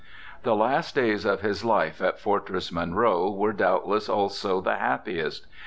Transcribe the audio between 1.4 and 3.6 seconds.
his life at Fortress Monroe were